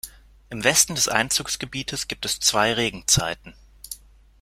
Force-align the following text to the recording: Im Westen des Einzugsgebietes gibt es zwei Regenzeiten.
Im 0.49 0.63
Westen 0.63 0.95
des 0.95 1.07
Einzugsgebietes 1.09 2.07
gibt 2.07 2.25
es 2.25 2.39
zwei 2.39 2.73
Regenzeiten. 2.73 3.53